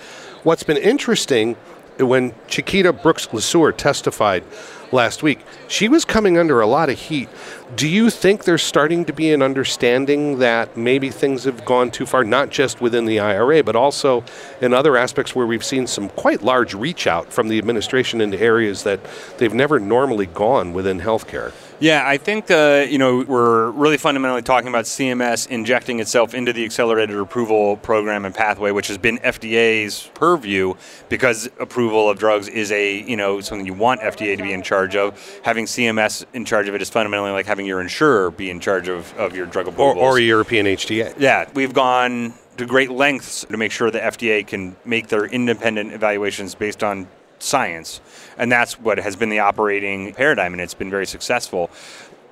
[0.41, 1.57] What's been interesting
[1.99, 4.43] when Chiquita Brooks LaSure testified
[4.91, 7.29] last week, she was coming under a lot of heat.
[7.75, 12.05] Do you think there's starting to be an understanding that maybe things have gone too
[12.05, 14.23] far, not just within the IRA, but also
[14.61, 18.39] in other aspects where we've seen some quite large reach out from the administration into
[18.39, 18.99] areas that
[19.37, 21.51] they've never normally gone within healthcare?
[21.79, 26.53] Yeah, I think uh, you know we're really fundamentally talking about CMS injecting itself into
[26.53, 30.75] the accelerated approval program and pathway, which has been FDA's purview
[31.09, 34.61] because approval of drugs is a you know something you want FDA to be in
[34.61, 35.39] charge of.
[35.43, 38.87] Having CMS in charge of it is fundamentally like having your insurer be in charge
[38.87, 41.15] of, of your drug approvals or, or a European HTA.
[41.19, 45.91] Yeah, we've gone to great lengths to make sure the FDA can make their independent
[45.91, 47.07] evaluations based on
[47.45, 48.01] science.
[48.37, 51.69] And that's what has been the operating paradigm, and it's been very successful.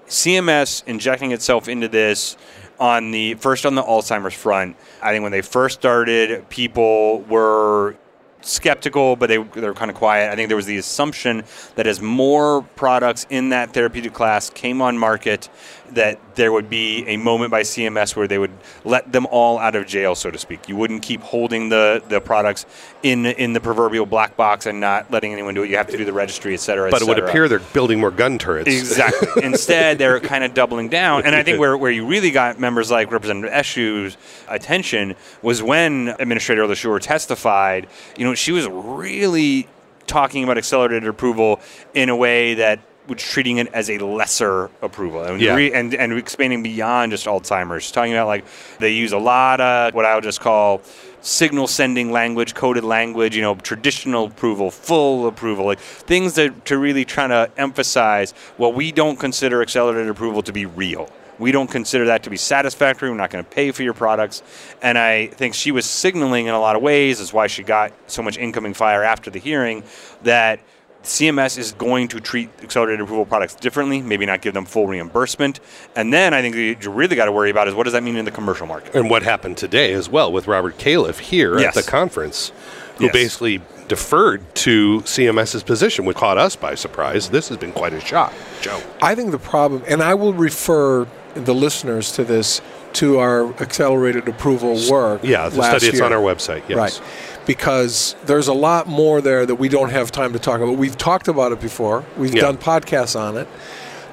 [0.08, 2.36] CMS injecting itself into this
[2.80, 4.76] on the first on the Alzheimer's front.
[5.02, 7.96] I think when they first started, people were
[8.42, 10.32] skeptical, but they they were kind of quiet.
[10.32, 11.44] I think there was the assumption
[11.76, 15.50] that as more products in that therapeutic class came on market,
[15.96, 18.52] that there would be a moment by CMS where they would
[18.84, 20.68] let them all out of jail, so to speak.
[20.68, 22.66] You wouldn't keep holding the, the products
[23.04, 25.70] in in the proverbial black box and not letting anyone do it.
[25.70, 26.88] You have to do the registry, et cetera.
[26.88, 28.68] et But it would appear they're building more gun turrets.
[28.68, 29.44] Exactly.
[29.44, 31.26] Instead, they're kind of doubling down.
[31.26, 36.10] And I think where, where you really got members like Representative Eshoo's attention was when
[36.20, 37.88] Administrator LaSure testified.
[38.18, 39.68] You know, she was really
[40.08, 41.60] talking about accelerated approval
[41.94, 45.56] in a way that was treating it as a lesser approval and, Yeah.
[45.56, 47.92] re- and, and expanding beyond just Alzheimer's.
[47.92, 48.46] Talking about like
[48.80, 50.82] they use a lot of what I would just call
[51.22, 56.78] signal sending language, coded language, you know, traditional approval, full approval, like things that to
[56.78, 61.10] really trying to emphasize well, we don't consider accelerated approval to be real.
[61.40, 63.10] We don't consider that to be satisfactory.
[63.10, 64.44] We're not going to pay for your products.
[64.84, 67.92] And I think she was signaling in a lot of ways, is why she got
[68.06, 69.84] so much incoming fire after the hearing,
[70.22, 70.60] that
[71.04, 75.60] CMS is going to treat accelerated approval products differently, maybe not give them full reimbursement.
[75.96, 78.16] And then I think you really got to worry about is what does that mean
[78.16, 78.96] in the commercial market?
[78.96, 81.76] And what happened today as well with Robert Califf here Yes.
[81.76, 82.52] at the conference,
[82.98, 83.14] who Yes.
[83.14, 87.30] basically deferred to CMS's position, which caught us by surprise.
[87.30, 88.32] This has been quite a shock,
[88.62, 88.80] Joe.
[89.02, 92.62] I think the problem, and I will refer the listeners to this
[92.94, 95.22] to our accelerated approval work.
[95.24, 96.62] Yeah, the last study it's on our website.
[96.70, 96.78] Yes.
[96.78, 97.02] Right.
[97.46, 100.78] Because there's a lot more there that we don't have time to talk about.
[100.78, 102.04] We've talked about it before.
[102.18, 102.42] We've Yeah.
[102.44, 103.48] done podcasts on it.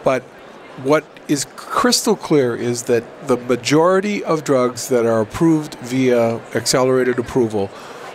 [0.03, 0.23] But
[0.83, 7.19] what is crystal clear is that the majority of drugs that are approved via accelerated
[7.19, 7.71] approval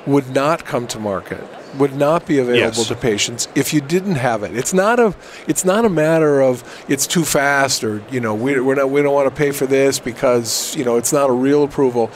[0.05, 1.43] would not come to market,
[1.77, 2.87] would not be available Yes.
[2.87, 4.55] to patients if you didn't have it.
[4.55, 5.13] It's not a
[5.47, 9.01] it's not a matter of it's too fast or you know we we're not we
[9.01, 12.11] don't want to pay for this because you know it's not a real approval.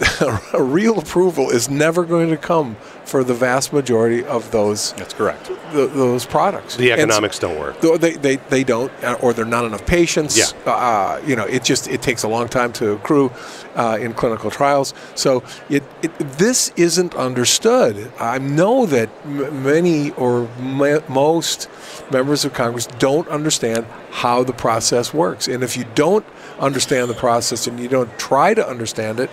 [0.54, 5.12] a real approval is never going to come for the vast majority of those That's
[5.12, 5.46] correct.
[5.46, 6.76] th- those products.
[6.76, 7.80] The economics don't work.
[7.80, 10.38] They, they, they don't, uh, or there are not enough patients.
[10.38, 10.70] Yeah.
[10.70, 13.30] Uh, you know, it just it takes a long time to accrue
[13.74, 14.94] uh, in clinical trials.
[15.16, 18.10] So it, it this isn't understood.
[18.18, 21.68] I know that m- many or m- most
[22.10, 26.24] members of Congress don't understand how the process works, and if you don't
[26.58, 29.30] understand the process and you don't try to understand it,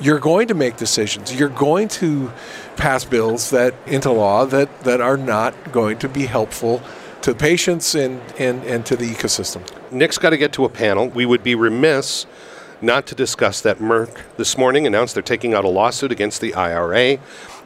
[0.00, 1.34] you're going to make decisions.
[1.34, 2.32] You're going to
[2.76, 6.82] pass bills that into law that, that are not going to be helpful
[7.22, 9.62] to patients and, and, and to the ecosystem.
[9.92, 11.08] Nick's got to get to a panel.
[11.08, 12.26] We would be remiss
[12.82, 16.54] not to discuss that Merck this morning announced they're taking out a lawsuit against the
[16.54, 17.18] IRA,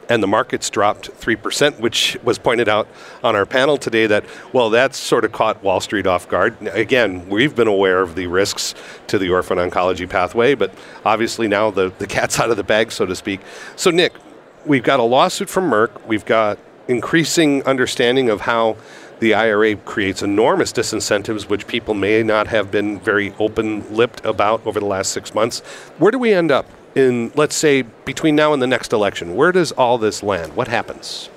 [0.09, 2.89] and the markets dropped 3%, which was pointed out
[3.23, 6.57] on our panel today that, well, that's sort of caught Wall Street off guard.
[6.69, 8.75] Again, we've been aware of the risks
[9.09, 10.75] to the orphan oncology pathway, but
[11.05, 13.41] obviously now the, the cat's out of the bag, so to speak.
[13.77, 14.15] So, Nick,
[14.67, 16.07] we've got a lawsuit from Merck.
[16.07, 18.77] We've got increasing understanding of how
[19.21, 24.67] the IRA creates enormous disincentives, which people may not have been very open lipped about
[24.67, 25.61] over the last six months.
[25.99, 29.35] Where do we end up in, let's say, between now and the next election?
[29.35, 30.55] Where does all this land?
[30.55, 31.29] What happens?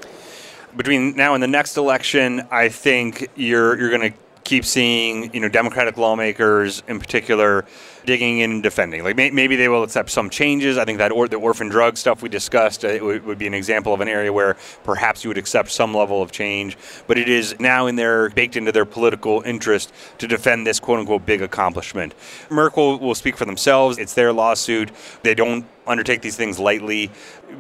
[0.78, 5.41] between now and the next election, I think you're you're going to keep seeing you
[5.41, 7.66] know Democratic lawmakers in particular
[8.08, 9.03] digging in and defending.
[9.03, 10.78] Like may, maybe they will accept some changes.
[10.78, 13.53] I think that or, the orphan drug stuff we discussed uh, would, would be an
[13.53, 16.78] example of an area where perhaps you would accept some level of change.
[17.05, 20.99] But it is now in their baked into their political interest to defend this quote
[20.99, 22.16] unquote big accomplishment.
[22.49, 23.99] Merck will, will speak for themselves.
[23.99, 24.89] It's their lawsuit.
[25.22, 27.12] They don't undertake these things lightly.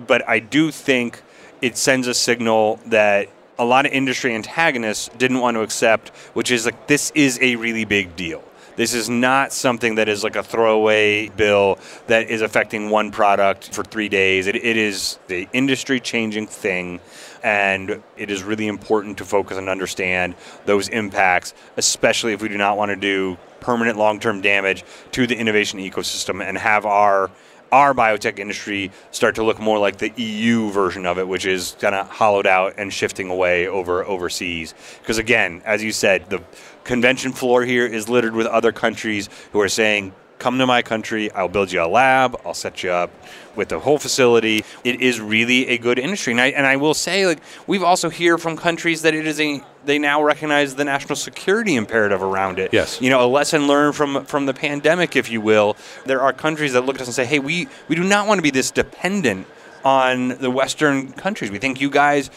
[0.07, 1.21] But I do think
[1.61, 3.27] it sends a signal that
[3.59, 7.57] a lot of industry antagonists didn't want to accept, which is like this is a
[7.57, 8.43] really big deal.
[8.77, 13.73] This is not something that is like a throwaway bill that is affecting one product
[13.73, 14.45] for three days.
[14.45, 16.99] It, it is the industry changing thing,
[17.41, 22.57] and it is really important to focus and understand those impacts, especially if we do
[22.57, 27.31] not want to do permanent long term damage to the innovation ecosystem and have our
[27.71, 31.75] our biotech industry start to look more like the EU version of it, which is
[31.79, 34.73] kind of hollowed out and shifting away over overseas.
[35.01, 36.41] Because again, as you said, the
[36.83, 41.31] convention floor here is littered with other countries who are saying, "Come to my country.
[41.31, 42.39] I'll build you a lab.
[42.45, 43.11] I'll set you up
[43.55, 46.93] with the whole facility." It is really a good industry, and I and I will
[46.93, 50.83] say, like we've also hear from countries that it is a they now recognize the
[50.83, 52.73] national security imperative around it.
[52.73, 53.01] Yes.
[53.01, 55.75] You know, a lesson learned from from the pandemic, if you will.
[56.05, 58.37] There are countries that look at us and say, "Hey, we we do not want
[58.39, 59.47] to be this dependent
[59.85, 61.49] on the Western countries.
[61.49, 62.29] We think you guys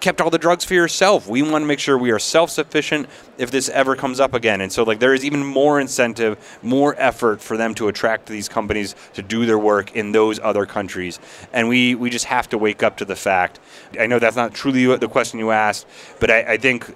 [0.00, 1.28] kept all the drugs for yourself.
[1.28, 4.60] We want to make sure we are self-sufficient if this ever comes up again.
[4.60, 8.48] And so like there is even more incentive, more effort for them to attract these
[8.48, 11.18] companies to do their work in those other countries.
[11.52, 13.60] And we we just have to wake up to the fact.
[13.98, 15.86] I know that's not truly the question you asked,
[16.20, 16.94] but I, I think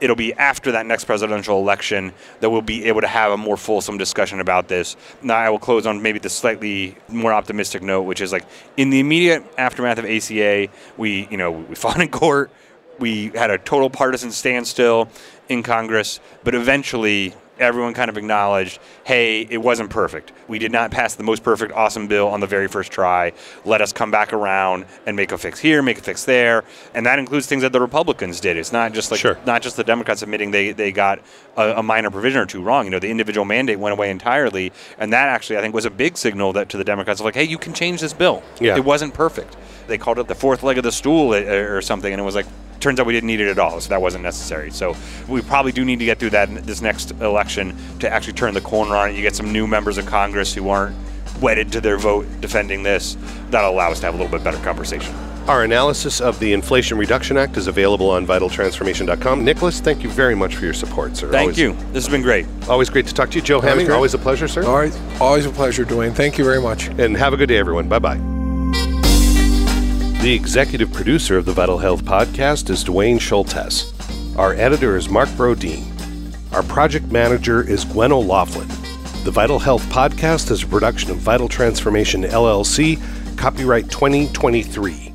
[0.00, 3.56] it'll be after that next presidential election that we'll be able to have a more
[3.56, 4.96] fulsome discussion about this.
[5.22, 8.44] Now, I will close on maybe the slightly more optimistic note, which is like
[8.76, 12.50] in the immediate aftermath of ACA, we you know we fought in court,
[12.98, 15.08] we had a total partisan standstill
[15.48, 20.32] in Congress, but eventually everyone kind of acknowledged, hey, it wasn't perfect.
[20.48, 23.32] We did not pass the most perfect, awesome bill on the very first try.
[23.64, 27.06] Let us come back around and make a fix here, make a fix there, and
[27.06, 28.56] that includes things that the Republicans did.
[28.56, 29.38] It's not just like Sure.
[29.46, 31.20] not just the Democrats admitting they they got
[31.56, 32.84] a, a minor provision or two wrong.
[32.84, 35.90] You know, the individual mandate went away entirely, and that actually I think was a
[35.90, 38.42] big signal that to the Democrats of like, hey, you can change this bill.
[38.60, 38.76] Yeah.
[38.76, 39.56] It wasn't perfect.
[39.86, 42.34] They called it the fourth leg of the stool uh, or something, and it was
[42.34, 42.46] like
[42.80, 44.70] turns out we didn't need it at all, so that wasn't necessary.
[44.70, 44.96] So
[45.28, 48.54] we probably do need to get through that in this next election to actually turn
[48.54, 49.16] the corner on it.
[49.16, 50.96] You get some new members of Congress who aren't
[51.40, 53.16] wedded to their vote defending this.
[53.50, 55.14] That'll allow us to have a little bit better conversation.
[55.48, 59.44] Our analysis of the Inflation Reduction Act is available on vitaltransformation.com.
[59.44, 61.30] Nicholas, thank you very much for your support, sir.
[61.30, 61.72] Thank always, you.
[61.92, 62.46] This has been great.
[62.68, 63.42] Always great to talk to you.
[63.42, 63.94] Joe Always Hammang, great.
[63.94, 64.64] always a pleasure, sir.
[64.64, 64.98] All right.
[65.20, 66.14] Always a pleasure, Duane.
[66.14, 66.88] Thank you very much.
[66.98, 67.88] And have a good day, everyone.
[67.88, 68.35] Bye bye.
[70.26, 74.36] The executive producer of the Vital Health Podcast is Duane Schulthess.
[74.36, 75.84] Our editor is Mark Brodeen.
[76.52, 78.66] Our project manager is Gwen O'Laughlin.
[79.22, 82.98] The Vital Health Podcast is a production of Vital Transformation LLC,
[83.36, 85.05] copyright 2023.